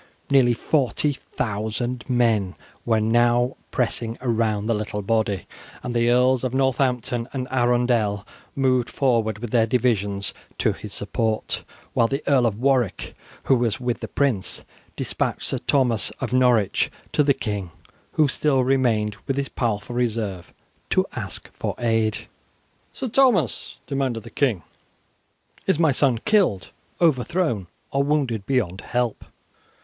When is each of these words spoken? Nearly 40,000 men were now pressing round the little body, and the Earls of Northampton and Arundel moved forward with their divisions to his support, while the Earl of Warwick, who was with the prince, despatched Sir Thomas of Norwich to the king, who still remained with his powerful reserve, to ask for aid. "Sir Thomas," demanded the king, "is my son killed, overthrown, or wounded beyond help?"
Nearly 0.31 0.55
40,000 0.55 2.05
men 2.09 2.55
were 2.87 2.99
now 2.99 3.55
pressing 3.69 4.17
round 4.19 4.67
the 4.67 4.73
little 4.73 5.03
body, 5.03 5.45
and 5.83 5.95
the 5.95 6.09
Earls 6.09 6.43
of 6.43 6.55
Northampton 6.55 7.27
and 7.33 7.47
Arundel 7.51 8.25
moved 8.55 8.89
forward 8.89 9.37
with 9.37 9.51
their 9.51 9.67
divisions 9.67 10.33
to 10.57 10.73
his 10.73 10.91
support, 10.91 11.63
while 11.93 12.07
the 12.07 12.23
Earl 12.27 12.47
of 12.47 12.57
Warwick, 12.57 13.13
who 13.43 13.55
was 13.57 13.79
with 13.79 13.99
the 13.99 14.07
prince, 14.07 14.65
despatched 14.95 15.43
Sir 15.43 15.59
Thomas 15.59 16.09
of 16.19 16.33
Norwich 16.33 16.89
to 17.13 17.21
the 17.21 17.35
king, 17.35 17.69
who 18.13 18.27
still 18.27 18.63
remained 18.63 19.17
with 19.27 19.37
his 19.37 19.49
powerful 19.49 19.95
reserve, 19.95 20.51
to 20.89 21.05
ask 21.15 21.51
for 21.53 21.75
aid. 21.77 22.25
"Sir 22.91 23.07
Thomas," 23.07 23.77
demanded 23.85 24.23
the 24.23 24.31
king, 24.31 24.63
"is 25.67 25.77
my 25.77 25.91
son 25.91 26.17
killed, 26.25 26.71
overthrown, 26.99 27.67
or 27.91 28.01
wounded 28.01 28.47
beyond 28.47 28.81
help?" 28.81 29.25